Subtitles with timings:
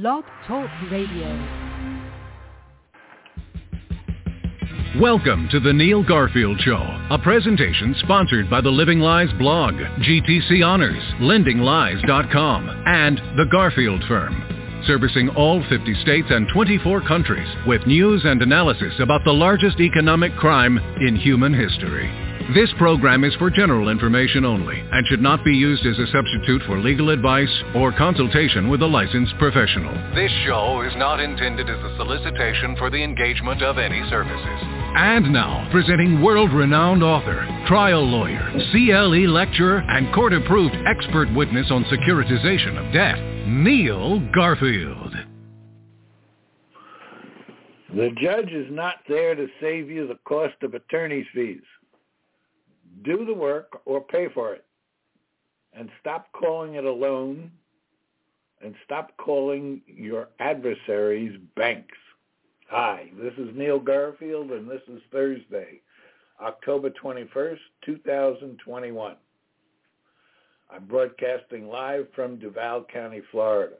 [0.00, 1.28] Blog Talk Radio.
[4.98, 6.80] Welcome to the Neil Garfield Show,
[7.10, 14.82] a presentation sponsored by the Living Lies blog, GTC Honors, LendingLies.com, and the Garfield Firm,
[14.86, 20.34] servicing all 50 states and 24 countries with news and analysis about the largest economic
[20.36, 22.21] crime in human history.
[22.50, 26.60] This program is for general information only and should not be used as a substitute
[26.66, 29.94] for legal advice or consultation with a licensed professional.
[30.14, 34.60] This show is not intended as a solicitation for the engagement of any services.
[34.94, 42.76] And now, presenting world-renowned author, trial lawyer, CLE lecturer, and court-approved expert witness on securitization
[42.76, 45.14] of debt, Neil Garfield.
[47.94, 51.62] The judge is not there to save you the cost of attorney's fees
[53.04, 54.64] do the work or pay for it.
[55.72, 57.50] And stop calling it a loan
[58.62, 61.96] and stop calling your adversaries banks.
[62.68, 65.80] Hi, this is Neil Garfield and this is Thursday,
[66.40, 69.16] October 21st, 2021.
[70.70, 73.76] I'm broadcasting live from Duval County, Florida.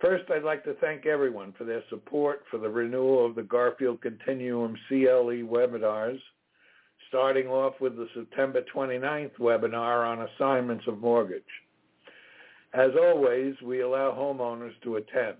[0.00, 4.02] First, I'd like to thank everyone for their support for the renewal of the Garfield
[4.02, 6.18] Continuum CLE webinars
[7.14, 11.44] starting off with the September 29th webinar on assignments of mortgage.
[12.72, 15.36] As always, we allow homeowners to attend.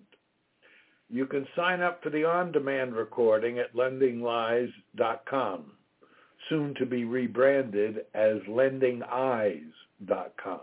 [1.11, 5.65] You can sign up for the on-demand recording at lendinglies.com,
[6.49, 10.61] soon to be rebranded as lendingeyes.com.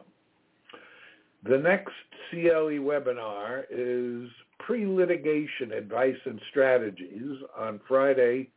[1.44, 1.92] The next
[2.30, 8.48] CLE webinar is pre-litigation advice and strategies on Friday,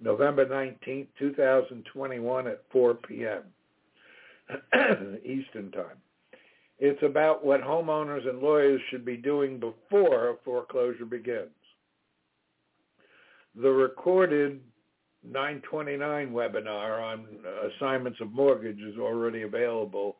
[0.00, 3.42] November 19, 2021 at 4 p.m.
[5.24, 5.96] Eastern Time.
[6.78, 11.48] It's about what homeowners and lawyers should be doing before a foreclosure begins.
[13.54, 14.60] The recorded
[15.24, 17.26] 929 webinar on
[17.74, 20.16] assignments of mortgage is already available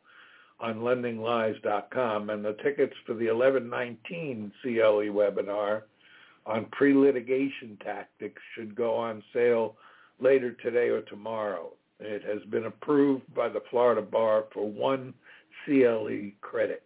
[0.59, 5.83] on lendinglies.com and the tickets for the 1119 CLE webinar
[6.47, 9.77] on pre-litigation tactics should go on sale
[10.21, 11.73] later today or tomorrow.
[11.99, 15.15] It has been approved by the Florida Bar for one
[15.65, 16.83] CLE credit.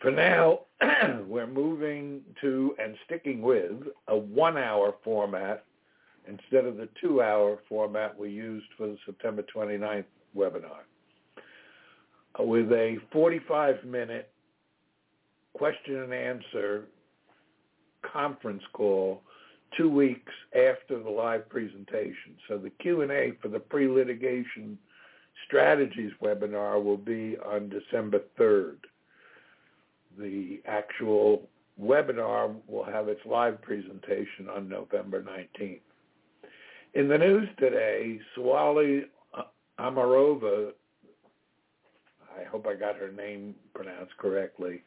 [0.00, 0.60] For now,
[1.26, 3.72] we're moving to and sticking with
[4.08, 5.64] a one-hour format
[6.28, 10.04] instead of the two-hour format we used for the September 29th
[10.36, 10.82] webinar.
[12.38, 14.30] With a 45-minute
[15.54, 16.86] question and answer
[18.02, 19.22] conference call
[19.76, 22.36] two weeks after the live presentation.
[22.48, 24.78] So the Q&A for the pre-litigation
[25.46, 28.76] strategies webinar will be on December 3rd.
[30.18, 31.48] The actual
[31.80, 35.80] webinar will have its live presentation on November 19th.
[36.94, 39.04] In the news today, Saule
[39.80, 40.72] Omarova,
[42.38, 44.82] I hope I got her name pronounced correctly,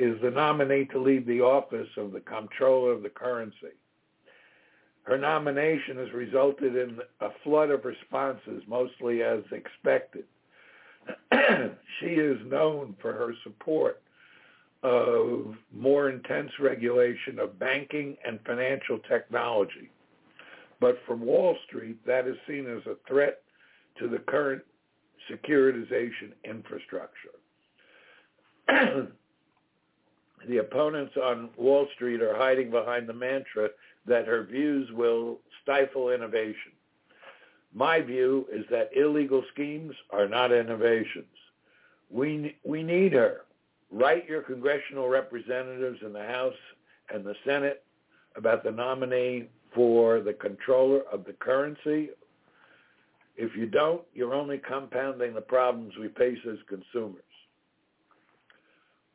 [0.00, 3.76] is the nominee to lead the office of the comptroller of the currency.
[5.02, 10.24] Her nomination has resulted in a flood of responses, mostly as expected.
[12.00, 14.00] she is known for her support
[14.82, 19.90] of more intense regulation of banking and financial technology.
[20.80, 23.42] But from Wall Street, that is seen as a threat
[23.98, 24.62] to the current
[25.30, 27.36] securitization infrastructure.
[30.48, 33.68] the opponents on Wall Street are hiding behind the mantra
[34.06, 36.72] that her views will stifle innovation.
[37.72, 41.26] My view is that illegal schemes are not innovations.
[42.10, 43.42] We, we need her.
[43.92, 46.54] Write your congressional representatives in the House
[47.12, 47.84] and the Senate
[48.36, 52.10] about the nominee for the comptroller of the currency.
[53.36, 57.22] If you don't, you're only compounding the problems we face as consumers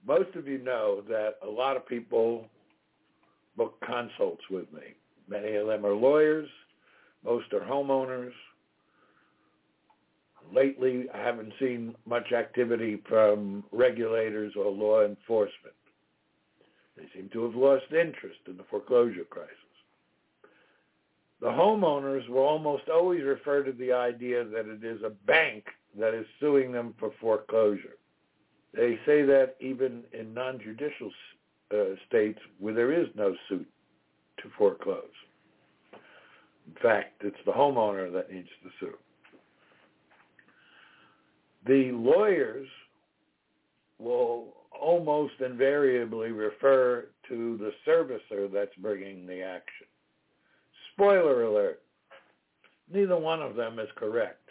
[0.08, 2.48] most of you know that a lot of people
[3.58, 4.82] book consults with me.
[5.28, 6.50] Many of them are lawyers.
[7.24, 8.34] Most are homeowners.
[10.54, 15.76] Lately, I haven't seen much activity from regulators or law enforcement.
[16.96, 19.56] They seem to have lost interest in the foreclosure crisis.
[21.42, 25.66] The homeowners will almost always refer to the idea that it is a bank
[25.98, 27.98] that is suing them for foreclosure.
[28.76, 31.12] They say that even in non-judicial
[31.72, 33.68] uh, states where there is no suit
[34.38, 35.04] to foreclose.
[35.94, 38.94] In fact, it's the homeowner that needs to sue.
[41.68, 42.68] The lawyers
[43.98, 49.88] will almost invariably refer to the servicer that's bringing the action.
[50.94, 51.82] Spoiler alert,
[52.92, 54.50] neither one of them is correct.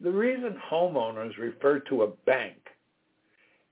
[0.00, 2.59] The reason homeowners refer to a bank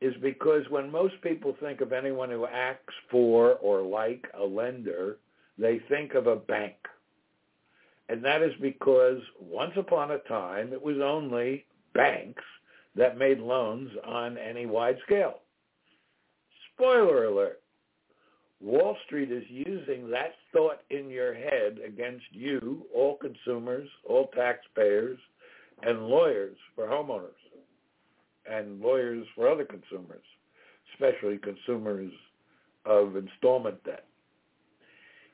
[0.00, 5.16] is because when most people think of anyone who acts for or like a lender,
[5.58, 6.74] they think of a bank.
[8.08, 12.44] And that is because once upon a time, it was only banks
[12.94, 15.40] that made loans on any wide scale.
[16.74, 17.60] Spoiler alert.
[18.60, 25.18] Wall Street is using that thought in your head against you, all consumers, all taxpayers,
[25.82, 27.38] and lawyers for homeowners
[28.50, 30.24] and lawyers for other consumers,
[30.92, 32.12] especially consumers
[32.84, 34.04] of installment debt.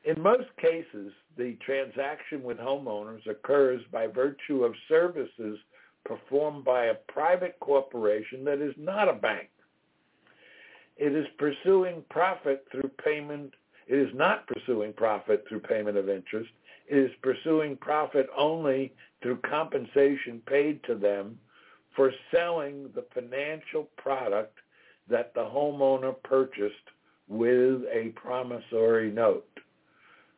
[0.04, 5.58] In most cases, the transaction with homeowners occurs by virtue of services
[6.04, 9.48] performed by a private corporation that is not a bank.
[10.96, 13.54] It is pursuing profit through payment.
[13.88, 16.50] It is not pursuing profit through payment of interest.
[16.86, 21.38] It is pursuing profit only through compensation paid to them
[21.94, 24.58] for selling the financial product
[25.08, 26.74] that the homeowner purchased
[27.28, 29.46] with a promissory note.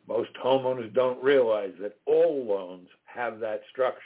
[0.08, 4.00] Most homeowners don't realize that all loans have that structure.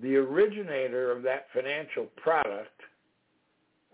[0.00, 2.80] The originator of that financial product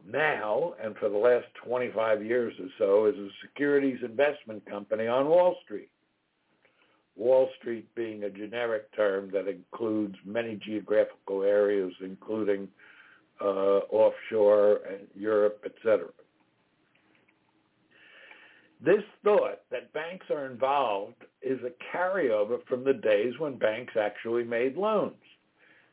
[0.06, 5.28] now and for the last 25 years or so is a securities investment company on
[5.28, 5.90] Wall Street.
[7.16, 12.68] Wall Street being a generic term that includes many geographical areas, including
[13.40, 16.08] uh, offshore and Europe, etc.
[18.82, 24.44] This thought that banks are involved is a carryover from the days when banks actually
[24.44, 25.22] made loans.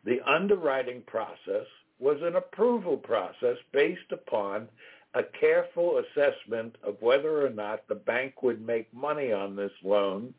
[0.05, 1.67] The underwriting process
[1.99, 4.69] was an approval process based upon
[5.15, 10.33] a careful assessment of whether or not the bank would make money on this loan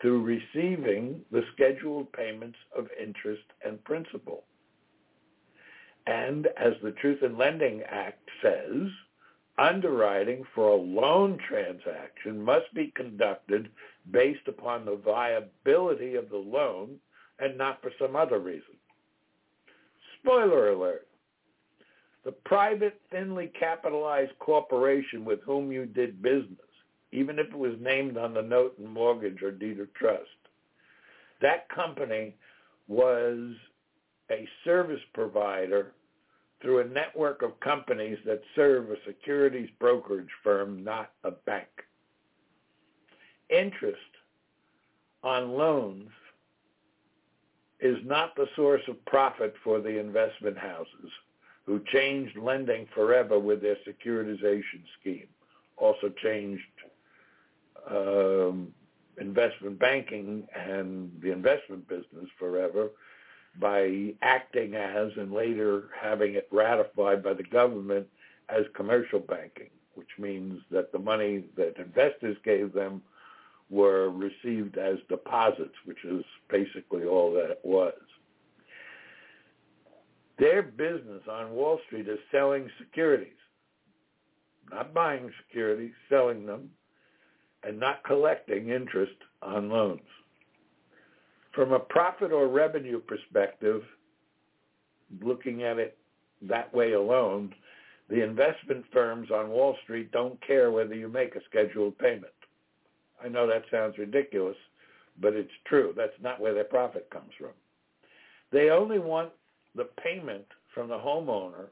[0.00, 4.44] through receiving the scheduled payments of interest and principal.
[6.06, 8.88] And as the Truth in Lending Act says,
[9.58, 13.68] underwriting for a loan transaction must be conducted
[14.10, 16.96] based upon the viability of the loan
[17.38, 18.74] and not for some other reason.
[20.22, 21.06] Spoiler alert.
[22.24, 26.58] The private, thinly capitalized corporation with whom you did business,
[27.12, 30.28] even if it was named on the note and mortgage or deed of trust,
[31.40, 32.34] that company
[32.88, 33.54] was
[34.30, 35.92] a service provider
[36.60, 41.68] through a network of companies that serve a securities brokerage firm, not a bank.
[43.48, 43.98] Interest
[45.22, 46.10] on loans
[47.80, 51.10] is not the source of profit for the investment houses
[51.64, 55.28] who changed lending forever with their securitization scheme,
[55.76, 56.62] also changed
[57.88, 58.72] um,
[59.20, 62.88] investment banking and the investment business forever
[63.58, 68.06] by acting as and later having it ratified by the government
[68.48, 73.02] as commercial banking, which means that the money that investors gave them
[73.68, 77.94] were received as deposits, which is basically all that it was.
[80.38, 83.32] Their business on Wall Street is selling securities,
[84.70, 86.70] not buying securities, selling them,
[87.62, 90.00] and not collecting interest on loans.
[91.54, 93.82] From a profit or revenue perspective,
[95.22, 95.98] looking at it
[96.42, 97.52] that way alone,
[98.08, 102.32] the investment firms on Wall Street don't care whether you make a scheduled payment.
[103.22, 104.56] I know that sounds ridiculous,
[105.20, 105.92] but it's true.
[105.96, 107.50] That's not where their profit comes from.
[108.52, 109.30] They only want
[109.74, 111.66] the payment from the homeowner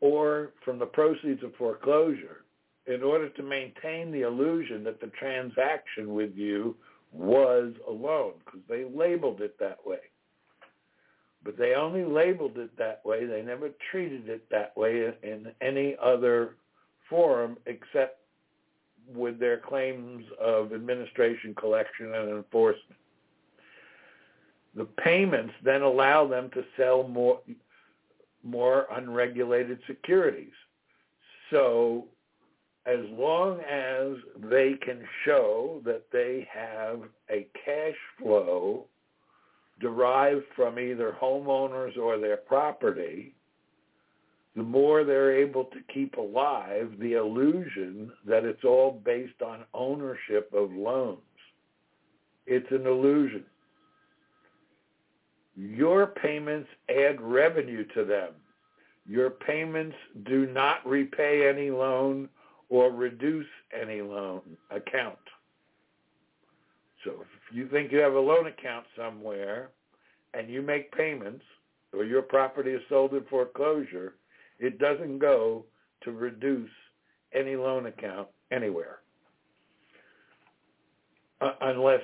[0.00, 2.42] or from the proceeds of foreclosure
[2.86, 6.76] in order to maintain the illusion that the transaction with you
[7.12, 9.98] was a loan because they labeled it that way.
[11.42, 13.24] But they only labeled it that way.
[13.24, 16.56] They never treated it that way in any other
[17.08, 18.20] forum except
[19.14, 22.98] with their claims of administration, collection, and enforcement.
[24.74, 27.40] The payments then allow them to sell more,
[28.42, 30.52] more unregulated securities.
[31.50, 32.06] So
[32.86, 34.16] as long as
[34.48, 38.84] they can show that they have a cash flow
[39.80, 43.34] derived from either homeowners or their property,
[44.54, 50.50] the more they're able to keep alive the illusion that it's all based on ownership
[50.54, 51.18] of loans.
[52.46, 53.44] It's an illusion.
[55.56, 58.30] Your payments add revenue to them.
[59.06, 62.28] Your payments do not repay any loan
[62.68, 63.46] or reduce
[63.78, 65.18] any loan account.
[67.04, 69.70] So if you think you have a loan account somewhere
[70.34, 71.44] and you make payments
[71.92, 74.14] or your property is sold in foreclosure,
[74.58, 75.64] it doesn't go
[76.02, 76.70] to reduce
[77.32, 78.98] any loan account anywhere.
[81.40, 82.00] Uh, unless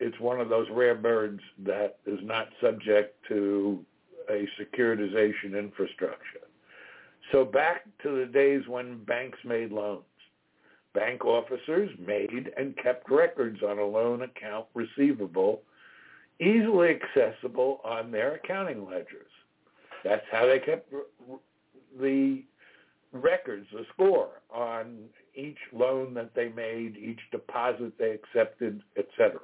[0.00, 3.84] it's one of those rare birds that is not subject to
[4.30, 6.40] a securitization infrastructure.
[7.32, 10.02] So back to the days when banks made loans.
[10.94, 15.62] Bank officers made and kept records on a loan account receivable
[16.40, 19.30] easily accessible on their accounting ledgers.
[20.04, 20.92] That's how they kept
[21.98, 22.42] the
[23.12, 24.96] records, the score on
[25.34, 29.40] each loan that they made, each deposit they accepted, etc.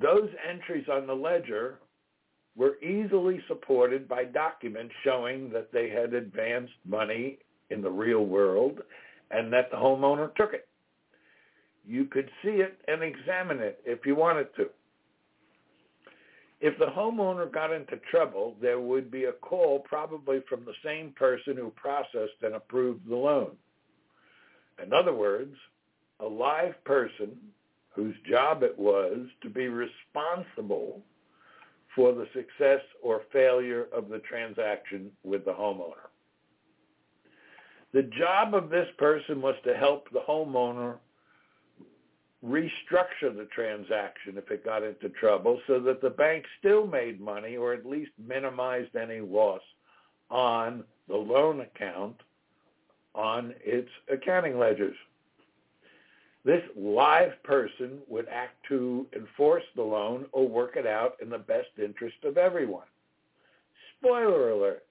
[0.00, 1.78] Those entries on the ledger
[2.58, 7.38] were easily supported by documents showing that they had advanced money
[7.70, 8.80] in the real world
[9.30, 10.66] and that the homeowner took it.
[11.86, 14.66] You could see it and examine it if you wanted to.
[16.60, 21.12] If the homeowner got into trouble, there would be a call probably from the same
[21.12, 23.52] person who processed and approved the loan.
[24.84, 25.54] In other words,
[26.18, 27.36] a live person
[27.94, 31.02] whose job it was to be responsible
[31.98, 36.06] for the success or failure of the transaction with the homeowner.
[37.92, 40.98] The job of this person was to help the homeowner
[42.46, 47.56] restructure the transaction if it got into trouble so that the bank still made money
[47.56, 49.62] or at least minimized any loss
[50.30, 52.14] on the loan account
[53.16, 54.94] on its accounting ledgers.
[56.44, 61.38] This live person would act to enforce the loan or work it out in the
[61.38, 62.86] best interest of everyone.
[63.98, 64.84] Spoiler alert.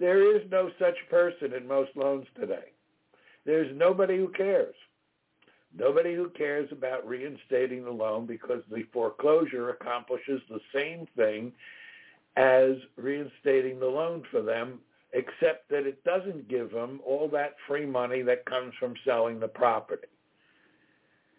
[0.00, 2.72] There is no such person in most loans today.
[3.44, 4.74] There's nobody who cares.
[5.76, 11.52] Nobody who cares about reinstating the loan because the foreclosure accomplishes the same thing
[12.36, 14.80] as reinstating the loan for them,
[15.12, 19.48] except that it doesn't give them all that free money that comes from selling the
[19.48, 20.08] property.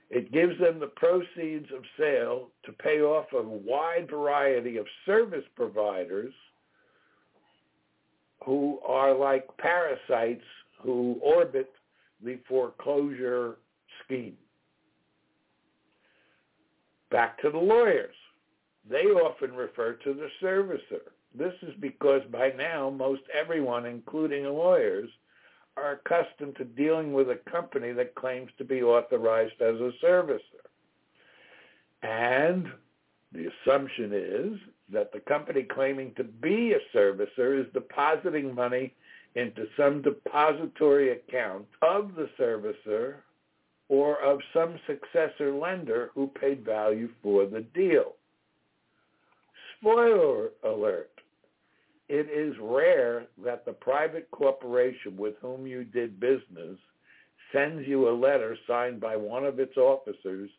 [0.10, 5.46] It gives them the proceeds of sale to pay off a wide variety of service
[5.56, 6.34] providers
[8.44, 10.46] who are like parasites
[10.82, 11.72] who orbit
[12.24, 13.58] the foreclosure
[14.04, 14.38] scheme.
[17.12, 18.16] Back to the lawyers.
[18.90, 21.02] They often refer to the servicer.
[21.38, 25.10] This is because by now most everyone, including lawyers,
[25.80, 30.40] are accustomed to dealing with a company that claims to be authorized as a servicer.
[32.04, 32.68] And
[33.32, 34.60] the assumption is
[34.92, 38.94] that the company claiming to be a servicer is depositing money
[39.36, 43.18] into some depository account of the servicer
[43.88, 48.16] or of some successor lender who paid value for the deal.
[49.80, 51.19] Spoiler alert.
[52.10, 56.78] It is rare that the private corporation with whom you did business
[57.54, 60.50] sends you a letter signed by one of its officers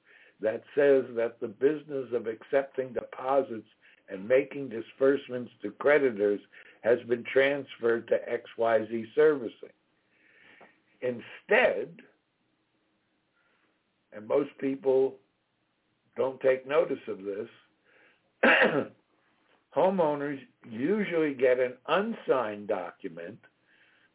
[0.41, 3.67] that says that the business of accepting deposits
[4.09, 6.41] and making disbursements to creditors
[6.83, 8.19] has been transferred to
[8.59, 9.75] XYZ servicing.
[11.03, 11.89] Instead,
[14.13, 15.17] and most people
[16.17, 17.49] don't take notice of this,
[19.75, 23.39] homeowners usually get an unsigned document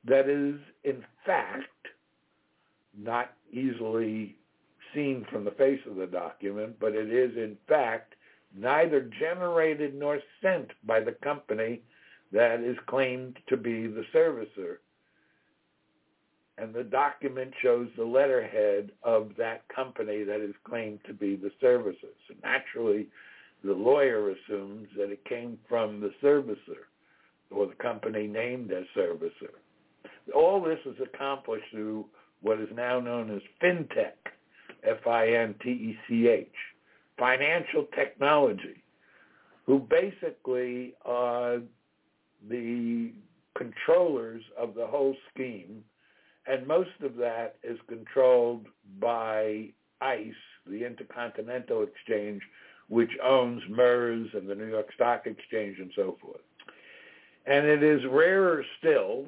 [0.04, 1.70] that is in fact
[2.98, 4.36] not easily
[4.94, 8.16] seen from the face of the document, but it is in fact
[8.56, 11.82] neither generated nor sent by the company
[12.32, 14.78] that is claimed to be the servicer
[16.58, 21.52] and the document shows the letterhead of that company that is claimed to be the
[21.62, 22.14] servicer.
[22.28, 23.08] So naturally,
[23.66, 26.86] the lawyer assumes that it came from the servicer
[27.52, 29.54] or the company named as servicer.
[30.34, 32.06] All this is accomplished through
[32.42, 34.14] what is now known as FinTech,
[34.84, 36.48] F-I-N-T-E-C-H,
[37.18, 38.84] financial technology,
[39.66, 41.60] who basically are
[42.50, 43.12] the
[43.58, 45.84] controllers of the whole scheme
[46.48, 48.68] and most of that is controlled
[49.00, 49.70] by
[50.02, 50.34] ICE,
[50.68, 52.42] the Intercontinental Exchange,
[52.88, 56.42] which owns MERS and the New York Stock Exchange and so forth.
[57.46, 59.26] And it is rarer still,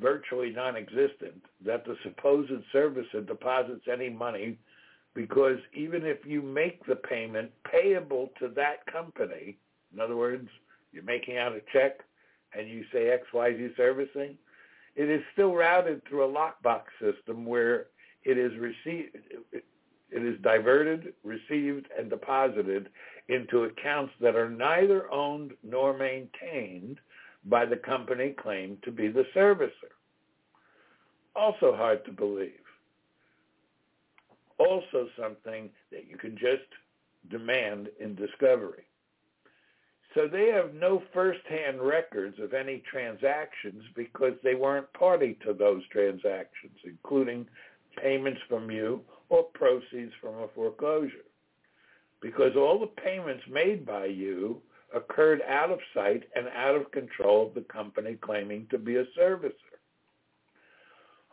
[0.00, 4.58] virtually non-existent, that the supposed servicer deposits any money
[5.14, 9.56] because even if you make the payment payable to that company,
[9.92, 10.48] in other words,
[10.92, 12.00] you're making out a check
[12.56, 14.36] and you say XYZ servicing,
[14.96, 17.86] it is still routed through a lockbox system where
[18.24, 19.16] it is received,
[20.14, 22.88] it is diverted, received, and deposited
[23.28, 26.98] into accounts that are neither owned nor maintained
[27.46, 29.90] by the company claimed to be the servicer.
[31.34, 32.52] Also hard to believe.
[34.58, 36.62] Also something that you can just
[37.28, 38.84] demand in discovery.
[40.14, 45.82] So they have no first-hand records of any transactions because they weren't party to those
[45.90, 47.48] transactions, including
[48.00, 49.02] payments from you
[49.42, 51.26] proceeds from a foreclosure.
[52.20, 54.62] Because all the payments made by you
[54.94, 59.04] occurred out of sight and out of control of the company claiming to be a
[59.18, 59.52] servicer.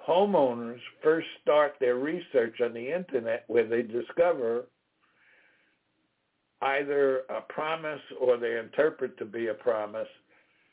[0.08, 4.66] Homeowners first start their research on the internet where they discover
[6.62, 10.08] either a promise or they interpret to be a promise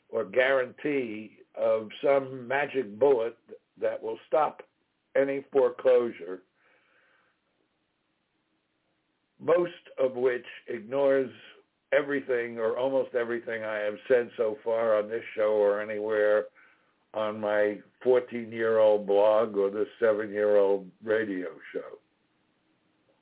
[0.09, 3.37] or guarantee of some magic bullet
[3.79, 4.63] that will stop
[5.15, 6.43] any foreclosure,
[9.39, 11.29] most of which ignores
[11.91, 16.45] everything or almost everything I have said so far on this show or anywhere
[17.13, 21.97] on my 14-year-old blog or this 7-year-old radio show.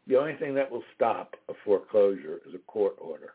[0.07, 3.33] The only thing that will stop a foreclosure is a court order.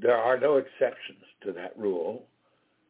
[0.00, 2.24] There are no exceptions to that rule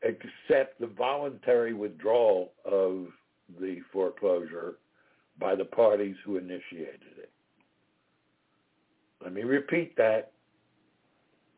[0.02, 3.06] except the voluntary withdrawal of
[3.60, 4.76] the foreclosure
[5.38, 7.15] by the parties who initiated it.
[9.22, 10.32] Let me repeat that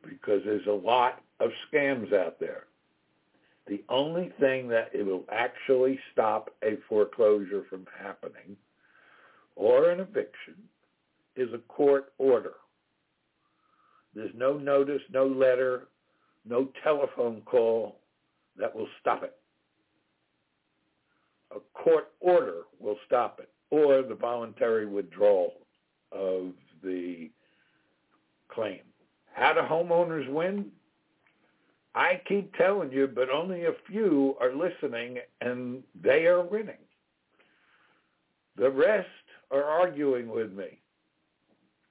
[0.02, 2.64] because there's a lot of scams out there.
[3.66, 8.56] The only thing that it will actually stop a foreclosure from happening
[9.56, 10.54] or an eviction
[11.36, 12.54] is a court order.
[14.14, 15.88] There's no notice, no letter,
[16.46, 18.00] no telephone call
[18.56, 19.36] that will stop it.
[21.54, 25.54] A court order will stop it, or the voluntary withdrawal
[26.12, 27.30] of the
[28.58, 28.80] claim.
[29.34, 30.66] How do homeowners win?
[31.94, 36.74] I keep telling you, but only a few are listening, and they are winning.
[38.56, 39.06] The rest
[39.52, 40.80] are arguing with me,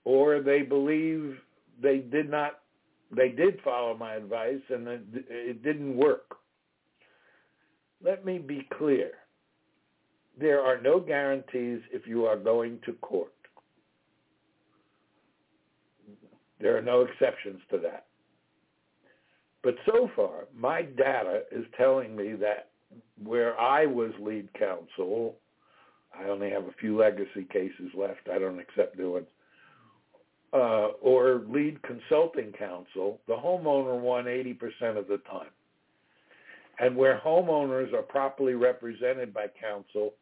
[0.04, 1.38] or they believe
[1.82, 2.60] they did not,
[3.16, 6.36] they did follow my advice and it, it didn't work.
[8.04, 9.12] Let me be clear.
[10.40, 13.34] There are no guarantees if you are going to court.
[16.60, 18.06] There are no exceptions to that.
[19.64, 22.70] But so far, my data is telling me that
[23.24, 25.36] where I was lead counsel
[26.20, 28.30] I only have a few legacy cases left.
[28.32, 29.28] I don't accept new ones.
[30.54, 35.50] Uh, or lead consulting counsel, the homeowner won 80% of the time.
[36.80, 40.14] And where homeowners are properly represented by counsel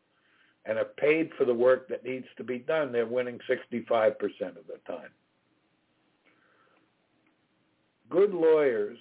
[0.65, 4.15] and are paid for the work that needs to be done, they're winning 65%
[4.57, 5.09] of the time.
[8.09, 8.97] Good lawyers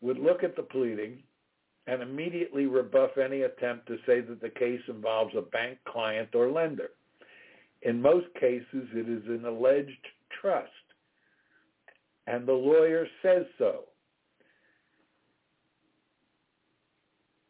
[0.00, 1.22] would look at the pleading
[1.86, 6.50] and immediately rebuff any attempt to say that the case involves a bank client or
[6.50, 6.90] lender.
[7.82, 10.06] In most cases, it is an alleged
[10.40, 10.70] trust,
[12.26, 13.84] and the lawyer says so.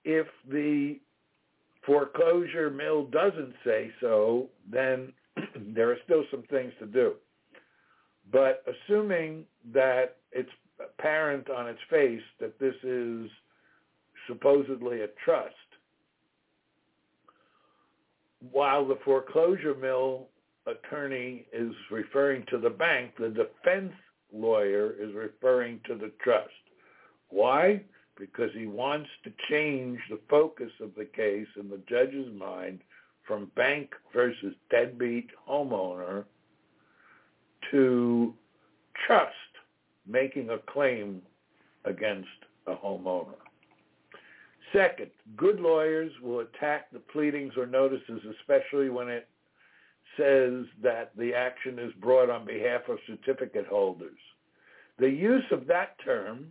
[0.04, 1.00] If the
[1.84, 5.12] foreclosure mill doesn't say so, then
[5.74, 7.14] there are still some things to do.
[8.32, 13.30] But assuming that it's apparent on its face that this is
[14.26, 15.54] supposedly a trust,
[18.50, 20.28] while the foreclosure mill
[20.66, 23.92] attorney is referring to the bank, the defense
[24.32, 26.50] lawyer is referring to the trust.
[27.28, 27.82] Why?
[28.18, 32.80] Because he wants to change the focus of the case in the judge's mind
[33.26, 36.24] from bank versus deadbeat homeowner
[37.70, 38.34] to
[39.06, 39.32] trust
[40.06, 41.22] making a claim
[41.84, 42.28] against
[42.66, 43.34] a homeowner.
[44.72, 49.28] Second, good lawyers will attack the pleadings or notices, especially when it
[50.16, 54.18] says that the action is brought on behalf of certificate holders.
[54.98, 56.46] The use of that term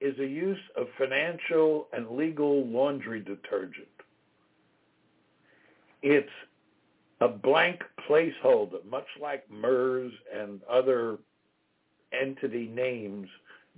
[0.00, 3.88] is a use of financial and legal laundry detergent.
[6.02, 6.28] It's
[7.24, 11.16] a blank placeholder, much like MERS and other
[12.12, 13.26] entity names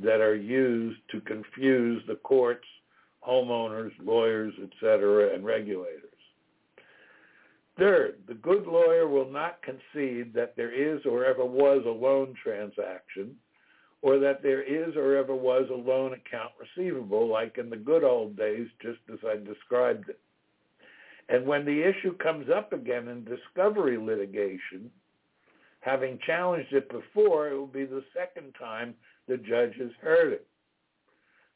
[0.02, 2.66] that are used to confuse the courts
[3.26, 6.02] homeowners, lawyers, etc., and regulators.
[7.78, 12.34] Third, the good lawyer will not concede that there is or ever was a loan
[12.42, 13.34] transaction
[14.02, 18.04] or that there is or ever was a loan account receivable like in the good
[18.04, 20.20] old days, just as I described it.
[21.28, 24.90] And when the issue comes up again in discovery litigation,
[25.80, 28.94] having challenged it before, it will be the second time
[29.26, 30.46] the judge has heard it.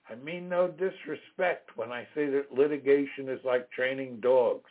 [0.09, 4.69] I mean no disrespect when I say that litigation is like training dogs.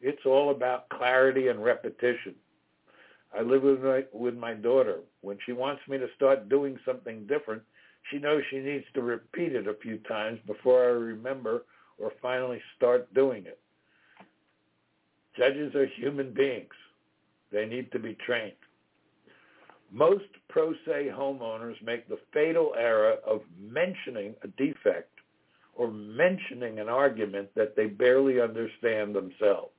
[0.00, 2.34] It's all about clarity and repetition.
[3.36, 5.00] I live with my, with my daughter.
[5.22, 7.62] When she wants me to start doing something different,
[8.10, 11.64] she knows she needs to repeat it a few times before I remember
[11.98, 13.58] or finally start doing it.
[15.36, 16.74] Judges are human beings.
[17.52, 18.52] They need to be trained.
[19.92, 25.12] Most pro se homeowners make the fatal error of mentioning a defect
[25.74, 29.72] or mentioning an argument that they barely understand themselves.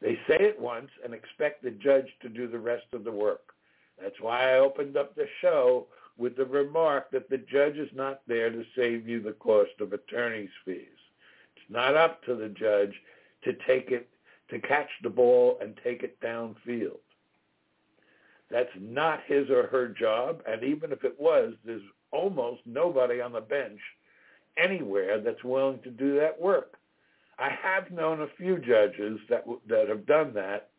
[0.00, 3.54] They say it once and expect the judge to do the rest of the work.
[4.00, 5.86] That's why I opened up the show
[6.18, 9.92] with the remark that the judge is not there to save you the cost of
[9.92, 10.86] attorney's fees.
[11.56, 12.94] It's not up to the judge
[13.44, 14.08] to take it,
[14.50, 16.98] to catch the ball and take it downfield.
[18.50, 23.32] That's not his or her job, and even if it was, there's almost nobody on
[23.32, 23.80] the bench
[24.56, 26.74] anywhere that's willing to do that work.
[27.38, 30.70] I have known a few judges that that have done that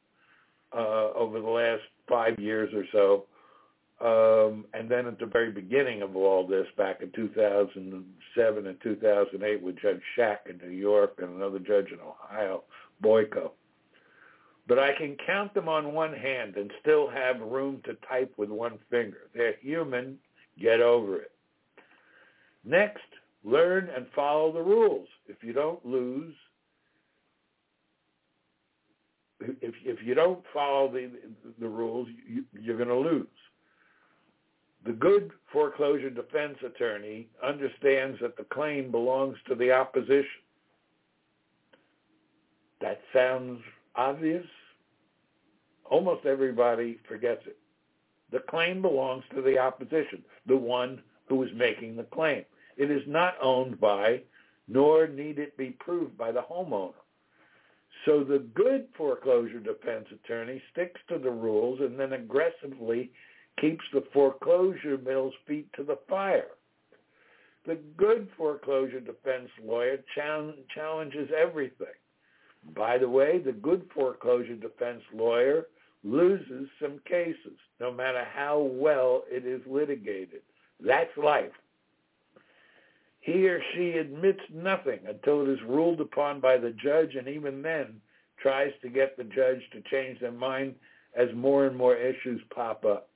[0.73, 3.25] uh, over the last five years or so,
[4.01, 9.61] um, and then at the very beginning of all this, back in 2007 and 2008,
[9.61, 12.63] with Judge Schack in New York and another judge in Ohio,
[13.03, 13.51] Boyko.
[14.67, 18.49] But I can count them on one hand and still have room to type with
[18.49, 19.29] one finger.
[19.33, 20.17] They're human.
[20.59, 21.31] Get over it.
[22.63, 23.03] Next,
[23.43, 25.07] learn and follow the rules.
[25.27, 26.33] If you don't lose,
[29.39, 31.11] if if you don't follow the
[31.59, 33.27] the rules, you, you're going to lose.
[34.85, 40.44] The good foreclosure defense attorney understands that the claim belongs to the opposition.
[42.81, 43.61] That sounds
[43.95, 44.45] obvious.
[45.85, 47.57] Almost everybody forgets it.
[48.31, 52.43] The claim belongs to the opposition, the one who is making the claim.
[52.77, 54.21] It is not owned by,
[54.67, 56.93] nor need it be proved by the homeowner.
[58.05, 63.11] So the good foreclosure defense attorney sticks to the rules and then aggressively
[63.59, 66.49] keeps the foreclosure mill's feet to the fire.
[67.65, 71.87] The good foreclosure defense lawyer challenges everything.
[72.73, 75.67] By the way, the good foreclosure defense lawyer
[76.03, 80.41] loses some cases, no matter how well it is litigated.
[80.79, 81.51] That's life.
[83.21, 87.61] He or she admits nothing until it is ruled upon by the judge, and even
[87.61, 88.01] then
[88.37, 90.75] tries to get the judge to change their mind
[91.17, 93.09] as more and more issues pop up.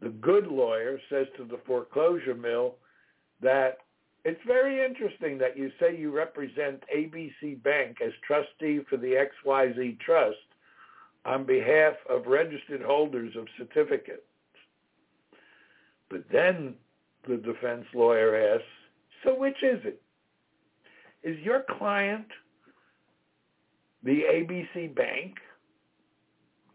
[0.00, 2.76] The good lawyer says to the foreclosure mill
[3.40, 3.78] that
[4.26, 10.00] it's very interesting that you say you represent ABC Bank as trustee for the XYZ
[10.00, 10.36] Trust
[11.24, 14.26] on behalf of registered holders of certificates.
[16.10, 16.74] But then
[17.28, 18.66] the defense lawyer asks,
[19.22, 20.02] so which is it?
[21.22, 22.26] Is your client
[24.02, 25.36] the ABC Bank,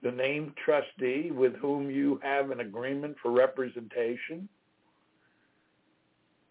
[0.01, 4.47] the named trustee with whom you have an agreement for representation?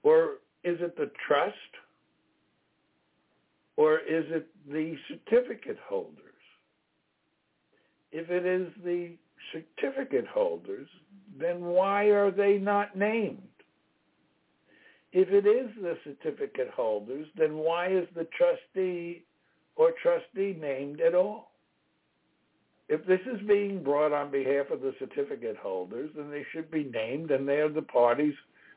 [0.03, 1.55] Or is it the trust?
[3.77, 6.17] Or is it the certificate holders?
[8.13, 9.17] If it is the
[9.53, 10.89] certificate holders,
[11.39, 13.43] then why are they not named?
[15.13, 19.25] If it is the certificate holders, then why is the trustee
[19.77, 21.53] or trustee named at all?
[22.89, 26.85] If this is being brought on behalf of the certificate holders, then they should be
[26.85, 28.35] named and they are the parties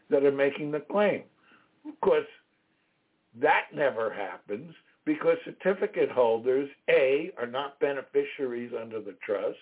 [0.10, 1.24] that are making the claim.
[1.88, 2.28] Of course,
[3.42, 4.74] that never happens
[5.06, 9.58] because certificate holders, A, are not beneficiaries under the trust,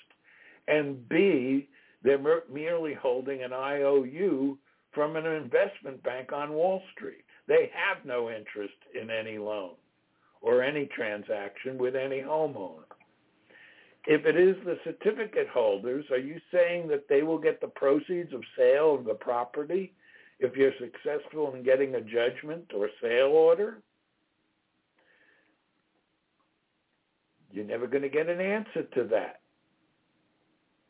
[0.67, 1.67] and B,
[2.03, 2.19] they're
[2.51, 4.57] merely holding an IOU
[4.91, 7.23] from an investment bank on Wall Street.
[7.47, 9.75] They have no interest in any loan
[10.41, 12.83] or any transaction with any homeowner.
[14.07, 18.33] If it is the certificate holders, are you saying that they will get the proceeds
[18.33, 19.93] of sale of the property
[20.41, 23.77] if you're successful in getting a judgment or sale order?
[27.53, 29.41] You're never going to get an answer to that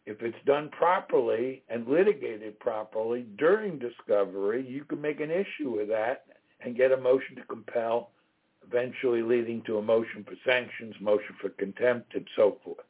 [0.05, 5.89] if it's done properly and litigated properly during discovery, you can make an issue with
[5.89, 6.25] that
[6.61, 8.11] and get a motion to compel,
[8.67, 12.85] eventually leading to a motion for sanctions, motion for contempt, and so forth.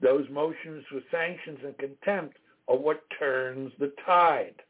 [0.00, 4.62] Those motions for sanctions and contempt are what turns the tide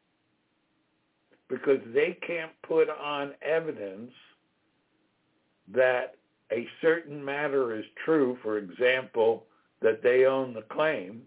[1.49, 4.11] because they can't put on evidence
[5.73, 6.15] that
[6.51, 9.45] a certain matter is true, for example,
[9.81, 11.21] that they own the claim,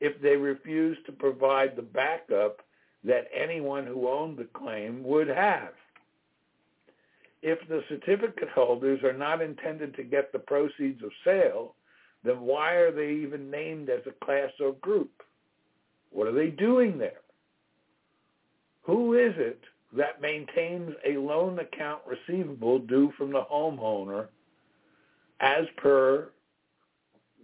[0.00, 2.62] if they refuse to provide the backup
[3.04, 5.72] that anyone who owned the claim would have.
[7.42, 11.74] If the certificate holders are not intended to get the proceeds of sale,
[12.24, 15.22] then why are they even named as a class or group?
[16.10, 17.21] What are they doing there?
[18.82, 19.60] Who is it
[19.96, 24.26] that maintains a loan account receivable due from the homeowner
[25.40, 26.30] as per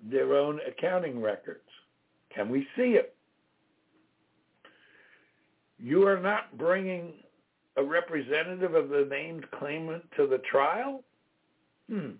[0.02, 1.60] their own accounting records?
[2.34, 3.14] Can we see it?
[5.78, 7.14] You are not bringing
[7.76, 11.04] a representative of the named claimant to the trial?
[11.88, 12.10] Hmm.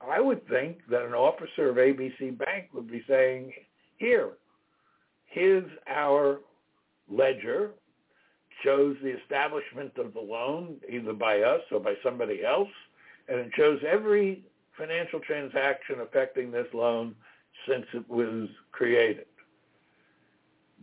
[0.00, 3.52] I would think that an officer of ABC Bank would be saying,
[3.98, 4.30] here,
[5.26, 6.40] here's our
[7.08, 7.70] ledger,
[8.62, 12.68] shows the establishment of the loan either by us or by somebody else,
[13.28, 14.44] and it shows every
[14.76, 17.14] financial transaction affecting this loan
[17.68, 19.26] since it was created.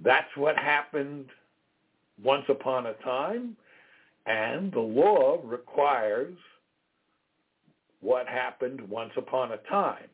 [0.02, 1.26] That's what happened
[2.24, 3.56] once upon a time,
[4.26, 6.36] and the law requires
[8.02, 10.08] what happened once upon a time.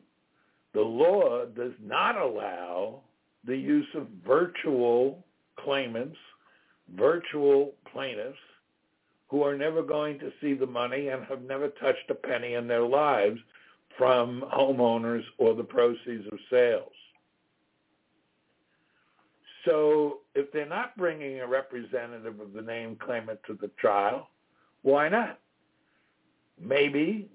[0.74, 3.00] The law does not allow
[3.44, 5.24] the use of virtual
[5.58, 6.18] claimants,
[6.94, 8.38] virtual plaintiffs,
[9.28, 12.68] who are never going to see the money and have never touched a penny in
[12.68, 13.38] their lives
[13.98, 16.92] from homeowners or the proceeds of sales.
[19.64, 24.28] So if they're not bringing a representative of the named claimant to the trial,
[24.82, 25.40] why not?
[26.60, 27.28] Maybe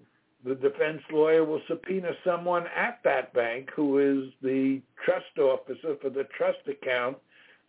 [0.45, 6.09] the defense lawyer will subpoena someone at that bank who is the trust officer for
[6.09, 7.17] the trust account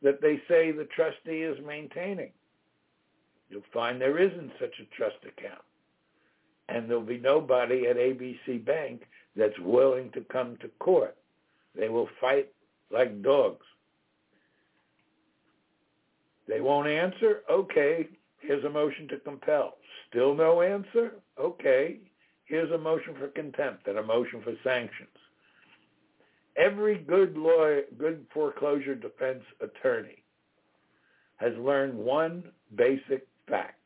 [0.02, 2.30] that they say the trustee is maintaining.
[3.48, 5.62] You'll find there isn't such a trust account.
[6.68, 9.02] And there'll be nobody at ABC Bank
[9.36, 11.16] that's willing to come to court.
[11.74, 12.48] They will fight
[12.90, 13.64] like dogs.
[16.48, 17.42] They won't answer?
[17.50, 18.08] Okay,
[18.40, 19.76] here's a motion to compel.
[20.08, 21.14] Still no answer?
[21.38, 21.98] Okay,
[22.44, 25.08] here's a motion for contempt and a motion for sanctions.
[26.56, 30.22] Every good lawyer, good foreclosure defense attorney
[31.36, 32.44] has learned one
[32.76, 33.78] basic fact.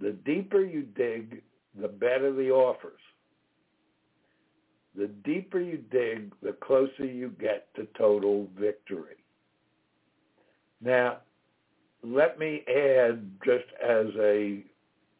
[0.00, 1.42] The deeper you dig,
[1.80, 3.00] the better the offers.
[4.94, 9.16] The deeper you dig, the closer you get to total victory.
[10.82, 11.18] Now,
[12.02, 14.64] let me add just as a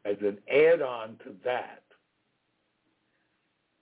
[0.05, 1.82] as an add-on to that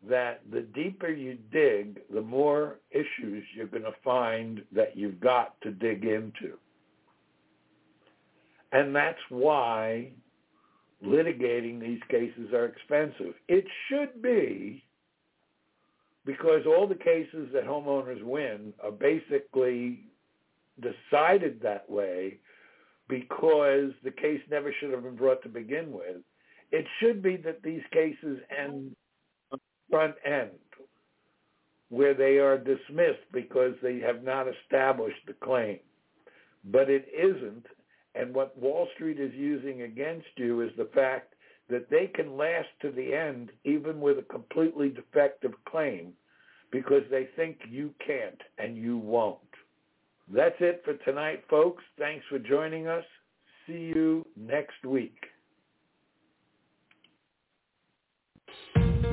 [0.08, 5.60] that the deeper you dig, the more issues you're going to find that you've got
[5.62, 6.56] to dig into.
[8.72, 10.12] And that's why
[11.04, 13.34] litigating these cases are expensive.
[13.48, 14.84] It should be
[16.24, 20.04] because all the cases that homeowners win are basically
[20.80, 22.38] decided that way
[23.08, 26.18] because the case never should have been brought to begin with.
[26.70, 28.94] It should be that these cases end
[29.90, 30.50] front end
[31.90, 35.78] where they are dismissed because they have not established the claim.
[36.64, 37.66] But it isn't.
[38.14, 41.34] And what Wall Street is using against you is the fact
[41.68, 46.12] that they can last to the end even with a completely defective claim
[46.72, 49.38] because they think you can't and you won't.
[50.32, 51.82] That's it for tonight, folks.
[51.98, 53.04] Thanks for joining us.
[53.66, 55.16] See you next week.